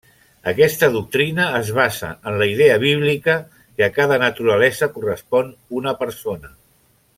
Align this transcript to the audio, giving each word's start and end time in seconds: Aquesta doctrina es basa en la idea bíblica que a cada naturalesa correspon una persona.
Aquesta 0.51 0.87
doctrina 0.93 1.45
es 1.59 1.69
basa 1.79 2.09
en 2.31 2.39
la 2.43 2.47
idea 2.53 2.79
bíblica 2.85 3.37
que 3.59 3.85
a 3.89 3.91
cada 3.99 4.19
naturalesa 4.25 4.91
correspon 4.97 5.55
una 5.83 5.95
persona. 6.03 6.55